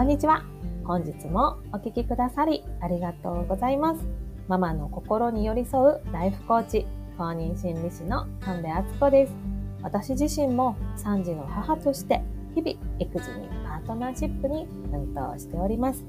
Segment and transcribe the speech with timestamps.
[0.00, 0.42] こんにちは。
[0.82, 4.00] 本日もお聞きくださりありがとうございます。
[4.48, 6.86] ママの心に寄り添うライフコーチ、
[7.18, 9.34] 公認心理師の神戸敦子です。
[9.82, 12.22] 私自身も3児の母として
[12.54, 16.02] 日々育児にパートナーシップに奮闘しております。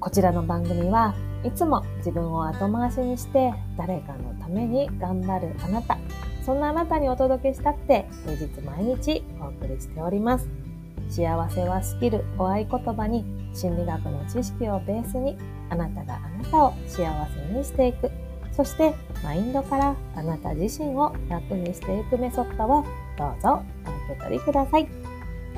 [0.00, 1.14] こちらの番組は
[1.44, 5.96] いつも自分を後回しにして誰かのために頑張るあなた、
[6.44, 10.63] そんなあなたにお届けしたくて平日毎日お送りしております。
[11.08, 15.36] 幸せはスキルを合言葉に心理学の知識をベースに
[15.70, 18.10] あなたがあなたを幸せにしていく。
[18.52, 22.84] そしてマインドからあなた自身を楽にしていくメソッドを
[23.18, 24.88] どうぞお受け取りください。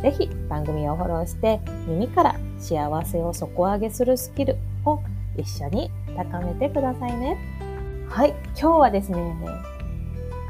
[0.02, 5.00] ぜひ番組をフォローして耳から幸せを底上げするスキルを
[5.36, 7.36] 一緒に高めてくださいね。
[8.08, 9.18] はい、今日はですね、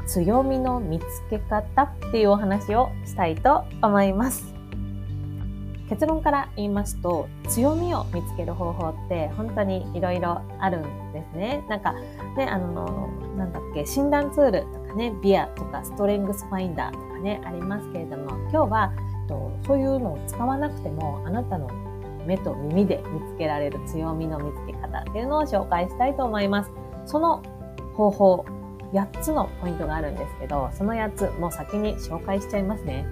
[0.05, 4.56] 強みの見つけ方っていうお話をしたいと思います。
[5.89, 11.65] 結論から言いますと強みを見つける方法って本当にいろいろあるんですね。
[11.69, 11.93] なんか
[12.35, 18.91] ね、あの、なんだっけ、診断ツールとかね、ビアとかストレングスファインダーとかね、ありますけれども、今日は
[19.27, 21.69] とそういうのを使わなくてもあなたの
[22.25, 26.71] 目と耳で見つけられる強みの見つけ方っていうのを紹介したいと思います。
[27.05, 27.41] その
[27.95, 28.45] 方法、
[28.93, 33.05] 8つのポイントがあるんですけど、その8つもう先に紹介しちゃいますね。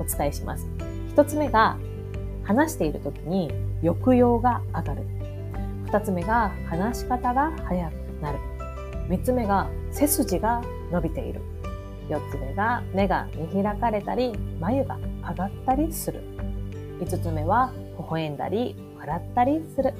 [0.00, 0.66] お伝えします。
[1.14, 1.76] 1つ目が
[2.50, 3.48] 話している時に
[3.80, 5.02] 抑揚が上がる。
[5.84, 8.38] 二つ目が話し方が速くなる。
[9.08, 11.42] 三つ目が背筋が伸びている。
[12.08, 16.22] 四つ目が目が見開かれたり、眉が上がったりする。
[16.98, 19.94] 五つ目は微笑んだり、笑ったりする。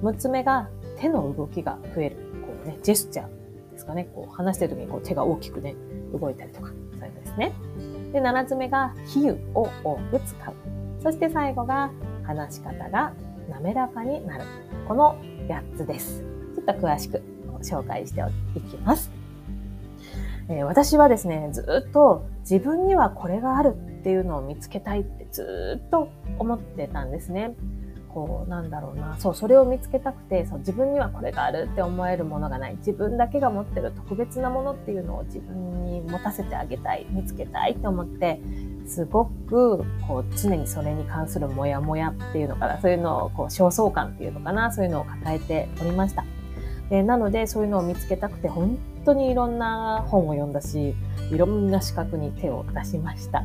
[0.00, 2.16] 六つ目が手の動きが増える。
[2.46, 3.26] こうね、ジェスチャー
[3.72, 4.08] ですかね。
[4.14, 5.74] こう話してる時にこう手が大きくね、
[6.18, 7.52] 動いたりとか、そういうのですね。
[8.14, 10.73] で、七つ目が比喩を多く使う。
[11.04, 11.90] そして最後が
[12.24, 13.12] 話し方が
[13.50, 14.44] 滑らかになる。
[14.88, 16.24] この8つです。
[16.54, 17.22] ちょっと詳しく
[17.62, 18.22] 紹介して
[18.56, 19.10] いきます。
[20.48, 27.54] えー、私はですね、ずっと自分にはこれがあるっていうのを見つけたいってずっと思ってたんですね。
[28.08, 29.16] こう、なんだろうな。
[29.18, 32.76] そう、それを見つけたくて、そう、自分にはこれがあるって思えるものがない。
[32.76, 38.40] 自分だけが持ってる特別なものっていうのを自分に持たせてあげたい、見つけたいって思って、
[38.86, 46.24] すごくこう常にそれに関するモヤモヤっていうのかな、そういうのをこう焦燥感っていうのかな、そういうのを抱えておりました。
[46.90, 50.94] でなのでそういうのを見つけたくて本当にいろんな本を読んだし、
[51.30, 53.42] いろんな資格に手を出しました。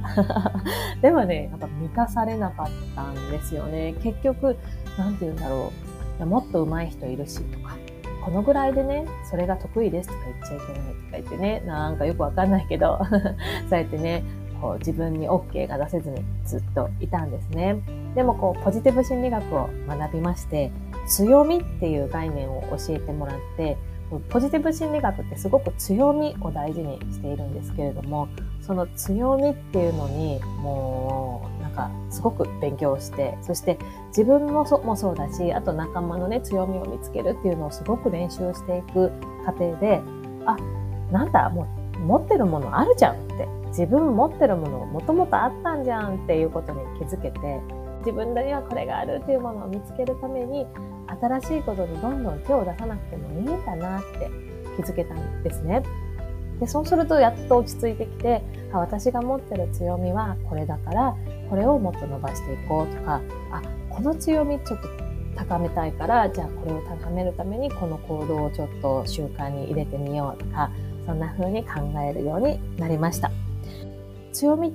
[1.02, 3.94] でもね、やっぱ満たされなかったんですよね。
[4.02, 4.58] 結局、
[4.98, 5.72] なんて言うんだろ
[6.20, 6.26] う。
[6.26, 7.78] もっと上手い人いるしとか、
[8.26, 13.00] このぐらいでね、それが得意ですとか言っちゃいけないとか言ってね、なんかよくわかんないけど、
[13.70, 14.24] そうやってね、
[14.62, 17.81] こう自分に OK が出せずにずっといたんですね。
[18.16, 20.72] でもこうポジティブ心理学を学びまして、
[21.08, 23.78] 強みっていう概念を教えてもらって、
[24.30, 28.28] ポジティブ心理学ってすごく強みを大事にしているんですけれども、
[28.62, 33.78] その強みっていうのにもうなんかすごく勉強して、そして
[34.08, 39.12] 自分もそもそうだし、あと仲間のね強みを見つけるっていうのをすごく練習していく
[39.46, 40.02] 過程で、
[40.46, 40.58] あ、
[41.12, 41.68] なんだ、もう
[42.00, 47.40] 持ってるものあるじゃんって自分持ってるものもともとあったんじゃんっていうことに気づけて
[48.00, 50.66] 自分にはこれがあるっていうものを見つけるために
[51.22, 54.30] 新しいことにどんどん手を出さなくてもいいんだなって
[54.78, 55.84] 気づけたんですね。
[56.60, 58.42] でそうするとやっと落ち着いてきて
[58.74, 61.16] あ私が持ってる強みはこれだから
[61.50, 63.22] これをもっと伸ばしていこうとか
[63.52, 64.90] あこの強みちょっと
[65.38, 70.70] 高めたいからじゃあこれを高めるためにこの行動をちょっと習慣に入れてみようとか
[71.09, 71.72] そんな風に考
[72.08, 73.31] えるようになりました。
[74.31, 74.72] 強みっ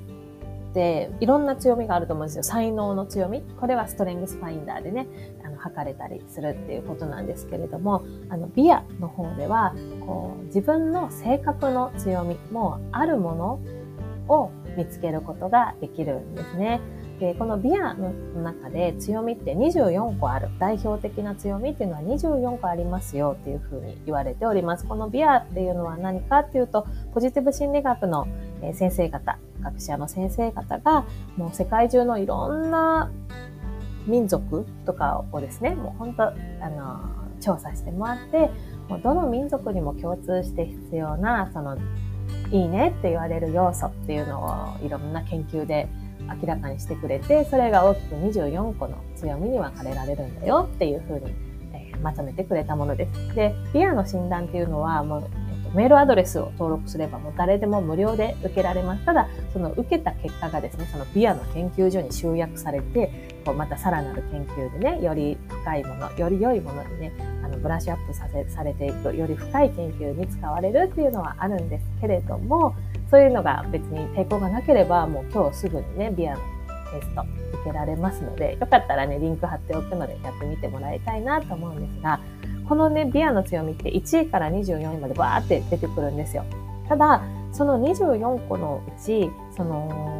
[0.74, 2.42] ていろんな強みがあると思うんですよ。
[2.42, 3.42] 才能の強み。
[3.60, 5.06] これはストレングスファインダーでね、
[5.44, 13.60] あの、測れたりするっていうことなんですけれども、あの、ビアの方では、こう、自分の性格の強み、もあるもの
[14.26, 16.80] を見つけることができるんですね。
[17.20, 18.12] で、このビアの
[18.42, 20.48] 中で強みって24個ある。
[20.58, 24.86] 代表的な強みっていうのは24個ありますよっていうふうに言われております。
[24.86, 28.26] このビアっていうのは何かっていうと、ポジティブ心理学の
[28.72, 31.04] 先生方、学者の先生方が、
[31.36, 33.10] もう世界中のいろんな
[34.06, 36.32] 民族とかをですね、もう本当、あ
[36.68, 37.00] の、
[37.40, 38.50] 調査してもらって、
[38.88, 41.76] もうどの民族にも共通して必要な、その、
[42.50, 45.88] いいねって言われる要素っていうのをいろんな研究で
[46.40, 51.34] 明らかにしてくれて、それが大きく24個の強みに分かれられるんだよっていうふうに、
[51.72, 53.34] えー、まとめてくれたものです。
[53.34, 55.30] で、ビアの診断っていうのは、もう、
[55.74, 59.04] メールアドレスを登録すればもう誰でも無料で受けられます。
[59.04, 67.12] ただ、その受けた結果がですね、そのビアの研究所に集約されて、こうまたさらなる研究でね、より深いもの、より良いものにね、
[67.44, 72.76] あのブラッシュアップさせされていく、より深い研究に使われるっていうのはあるんですけれども、
[73.10, 76.40] そういうのが別に抵抗がなければ、もう今日すぐにね、ビアの
[76.92, 82.20] テスト受けられますので、よかったらね、リンク貼っておくのでやってみてもらいたいなと思うんですが、
[82.68, 86.44] このね、ビアの強みって1位から24位までバーって出てくるんですよ。
[86.88, 87.22] ただ、
[87.52, 90.12] その24個のうち、その、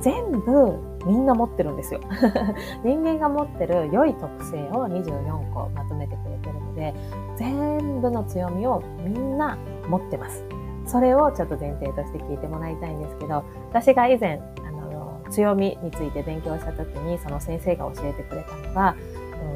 [0.00, 2.00] 全部みんな持ってるんですよ。
[2.84, 6.94] 人間が持ってる良い特性を24個まとめてくれてるので、
[7.36, 9.56] 全部の強みをみんな
[9.88, 10.44] 持ってます。
[10.92, 18.94] それをちょっと前提として聞いてもらいたいんですけど、私が以前、あの、強みについて勉強した時に、その先生が教えてくれたのが、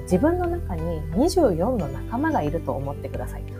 [0.04, 3.52] 自分の中に24の仲間がいると思ってくださいと。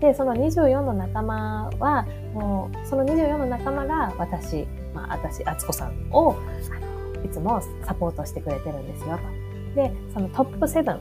[0.00, 9.76] で、その24の仲間は、もう、その24の仲間が私、まあ、私、あつこさんを、あの、いつもサポートしてくれてるんですよと。
[9.76, 10.98] で、そのトップ7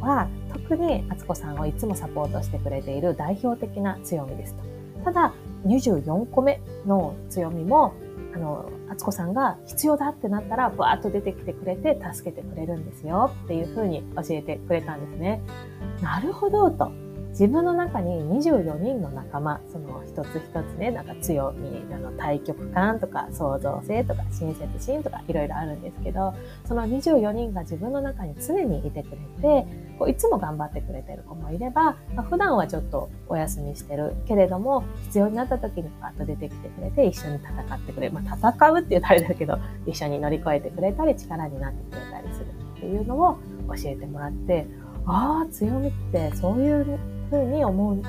[0.00, 4.73] は、特にあつこさんをいつもサポートしてくれている代表的な強みですと。
[5.04, 5.34] ただ、
[5.66, 7.94] 24個目の強みも、
[8.34, 15.40] あの、あつこさんが必要だってなったら、バーッと出てきてくれて助けてくれるんですよっていうふうに教えてくれたんですね。
[16.02, 16.90] なるほど、と。
[17.34, 26.32] 自分の中に24人の仲間、その一つ一つね、なんか強み、あの、対極感とか創造性とか親切心とかいろいろあるんですけど、
[26.64, 29.66] その24人が自分の中に常にいてくれて、
[29.98, 38.12] こういつも頑張ってくれてる子もいれば、まあ、普段はちょっとお休みしてるけれども、必要になった時にパッと出てきてくれて、一緒に戦ってくれる。
[38.12, 43.38] まあ、戦うって言うとあれだけど、一緒に乗り越えてくれたり、力になってくれたりするっていうのを
[43.68, 44.66] 教えてもらって、
[45.06, 46.98] ああ、強みってそういう
[47.30, 48.02] ふうに思う、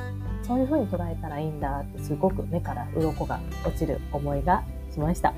[0.43, 5.33] そういうふうに捉えたらいいんだってすごく目から鱗が落ちる思いがしました。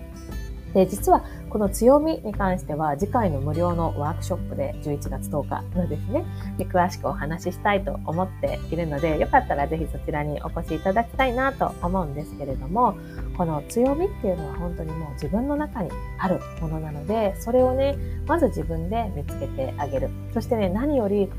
[0.74, 6.26] で、実はこの強みに関しては次回の無料のワークショップで11月10日のですね、
[6.58, 12.96] で詳しくお話ししたいと思っているので、よかったらぜひそちらにお越しいただきたいなと思うんですけれども、
[13.38, 17.98] この強みっていうのは本当にもう自分の中にあるものなので、それをね、
[18.28, 20.10] まず自分で見つけてあげる。
[20.34, 21.30] そしてね、何より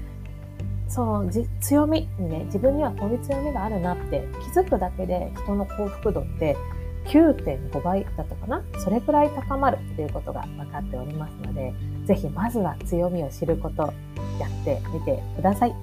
[0.89, 6.57] その強みにね、自分にはこういう強みがあるなって気づくだけで人の幸福度って
[7.09, 8.63] 9.5倍だったかな？
[8.79, 11.75] それくらい高まるっていうことが分かっておりますので、
[12.05, 13.83] ぜひまずは強みを知ること
[14.39, 15.75] やってみてください。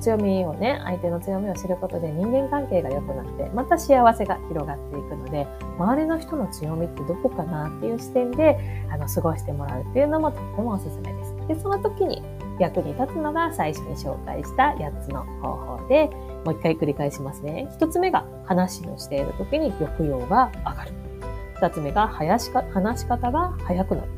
[0.00, 5.46] 強みをね、相手の強みを知ることで人間関係が良くなって、また幸せが広がっていくので、
[5.78, 11.36] 周りの人の強みってどこかなっていう視点で、あの、過ごしてもらうっていうのもとってもおすすめです。
[11.48, 12.22] で、その時に
[12.58, 16.08] 役に立つのが最初に紹介した8つの方法で、
[16.44, 17.68] もう一回繰り返しますね。
[17.76, 20.92] 一つ目が話をしている時に抑揚が上がる。
[21.56, 24.08] 二つ目が話し方が速くなる。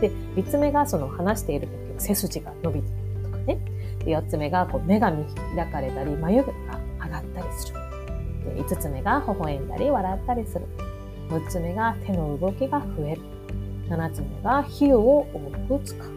[0.00, 3.58] で、三つ目がその話している時の背筋が伸びてるとかね。
[4.04, 5.24] で、四つ目がこう目が見
[5.56, 6.56] 開かれたり、眉毛が
[7.04, 7.84] 上がったりする。
[8.54, 10.66] で、五つ目が微笑んだり笑ったりする。
[11.30, 13.22] 六つ目が手の動きが増える。
[13.88, 15.26] 七つ目が比喩を
[15.68, 16.10] 多く使う。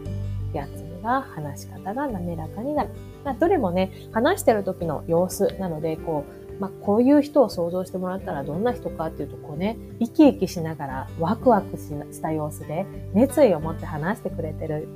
[0.54, 0.66] 八
[1.02, 2.90] が話し方が滑らかになる。
[3.24, 6.24] まあ、どれもね、話してる時の様子なので、こ
[6.58, 14.88] う、まあ、こういう人を想像してもらったらどんな人かっていうと、こうね、生き生きしながらワクワクした様子で熱意を持って話してくれてる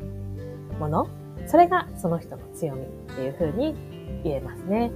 [0.79, 1.09] もの、
[1.47, 3.75] それがその人の強みっていうふうに
[4.25, 4.91] 言えますね。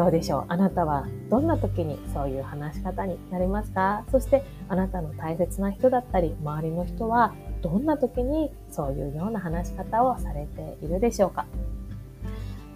[0.00, 0.44] どうでしょう？
[0.48, 4.02] あなたはどんな時にそういう話し方になりますか？
[4.10, 11.44] そしてあなたの大切な人だったり周りの人はどんな時にそういうような話し方をされているでしょうか？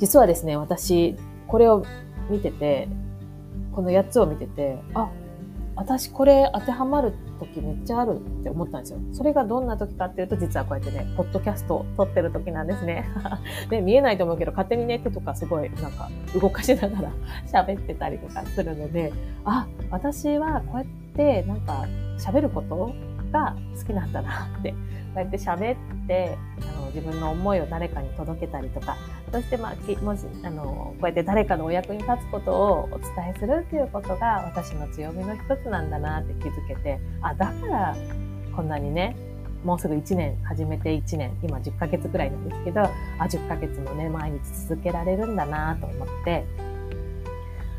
[0.00, 1.16] 実はですね、私、
[1.46, 1.86] これを
[2.28, 2.88] 見てて、
[3.72, 5.08] この8つを見てて、あ、
[5.76, 7.14] 私これ当てはまる
[7.46, 8.98] 時めっちゃあるって思ったんですよ。
[9.12, 13.04] それがどんな時かっていうと、実はこうやってね、ポッドキャストを撮ってる時なんですね。
[13.70, 16.10] ね、見えないと思うけど、勝手にね、手とかすごいなんか
[16.40, 17.12] 動かしながら
[17.46, 19.12] 喋ってたりとかするので、
[19.44, 21.86] あ、私はこうやってなんか
[22.18, 22.92] 喋ること
[23.30, 24.74] が好きなんだなって、
[25.16, 28.97] うやって喋って、あの自分の思いを誰かに届けたりとか、
[29.33, 37.97] そしてまあ、もし、あの、こうやって誰かのお役に立つことをお伝えするっていうことが私の強みの一つなんだなって気づけて、あ、だから
[38.54, 39.16] こんなにね、
[39.64, 42.90] もうすぐ1年、始めて1年、今10ヶ月くらいなんですけど、あ、
[43.21, 46.44] 10ヶ月もね、毎日続けられるんだなと思って、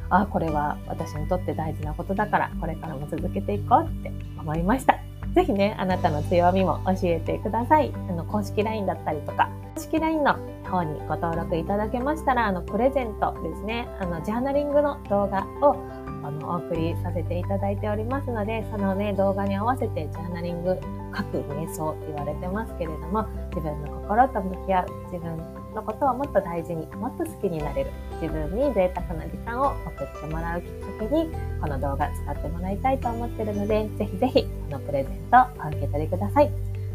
[0.09, 4.99] あ、これは私にとって大事なことだから、これからも続けていこうって思いました。
[5.35, 7.93] ぜひね、あなたの強みも教えてください。
[8.09, 15.75] あの、公式 LINE だったりとか、公式 LINE の方にご登録いただけましたら、あの、プレゼントですね、あの、ジャーナリングの動画を
[16.23, 20.79] あのお送りさせていただいておりますので、そのね、動画に合わせてジャーナリング、
[21.15, 25.37] 書く瞑想って言われてますけれども、自分の心と向き合う、自分
[25.75, 27.91] のことをもっと大事に、もっと好きになれる、
[28.21, 30.67] 自分に贅沢な時間を送ってもらうきっ
[30.99, 31.29] かけに、
[31.61, 36.51] この動画使ってもらいたいと思ってるので、ぜひぜひ、このプレゼントお受け取りください。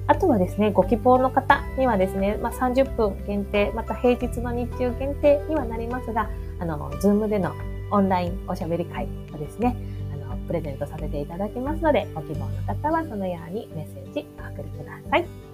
[0.07, 7.53] あとはですね、ご希望の方にはですね、まあ、30分限定、また平日の日中限定にはなりますが、あの、ズームでの
[7.93, 9.77] オンラインおしゃべり会をですね、
[10.13, 15.50] あの、プレゼントさせていただきますので、ご希望の方はそのようにメッセージお送りください。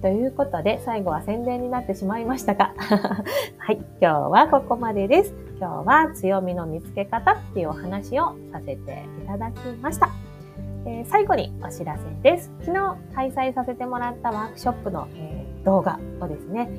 [0.00, 2.72] ということで、最後は宣伝になってしまいましたが、
[3.58, 5.34] はい、今日はここまでです。
[5.58, 10.10] 今日は強みの見つけ方っていうお話をさせていただきました。
[10.86, 12.52] えー、最後にお知らせです。
[12.60, 16.70] 昨日開催させてもらったワークショップの、えー、動画をですね、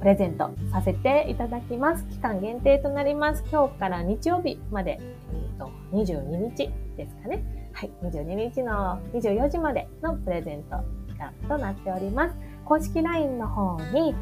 [0.00, 2.04] プレゼントさせていただきます。
[2.08, 3.44] 期間限定となります。
[3.50, 7.42] 今日から日曜日まで、えーと、22日ですかね。
[7.72, 10.76] はい、22日の24時までのプレゼント
[11.22, 12.34] 間となっております。
[12.64, 14.14] 公式 LINE の方に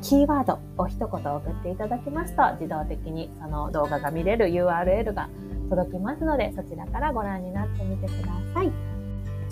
[0.00, 5.28] キーワードを一言送っていただきますと、自動的にその動画が見れる URL が
[5.68, 8.92] 届きますので、そちらからご覧になってみてください。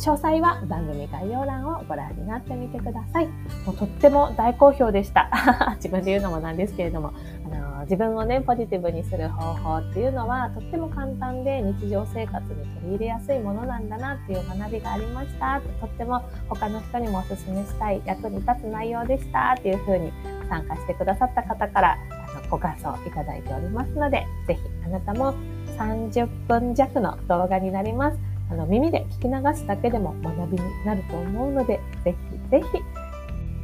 [0.01, 3.27] 詳細は番組概要欄をご覧になってみてください。
[3.67, 5.31] もうとっても大好評でした。
[5.77, 7.13] 自分で言うのもなんですけれども、
[7.45, 15.61] あの自分をね、ポジティブにする方法っていうのはとっても簡単で日常生活に取り入れやすいものなんだなっていう学びがありました。
[15.81, 20.13] とっても他の人にもお勧めしたい役に立つ内容でしたっていうふうに
[20.49, 25.35] 参加してくださった方からあのご感想いただいておりますので、ぜひあなたも
[25.79, 28.19] 30分弱の動画になります。
[28.51, 32.67] あの耳で聞き流すだけでも学びになると思うので、ぜひぜひ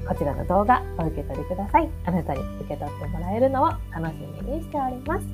[0.08, 1.88] こちらの動画お受け取りください。
[2.04, 5.26] あなたに受け取ってもらえるのを楽しみにしております。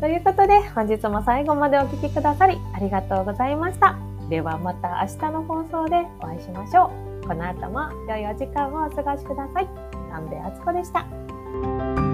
[0.00, 3.96] ということで、本日も最後までお聴きくださりありがとうございました。
[4.30, 6.90] ではまた明日の放送でお会いしましょ
[7.24, 7.26] う。
[7.26, 9.68] この後も良いお時間をお過ごしください。
[10.08, 12.07] 南米敦子でした。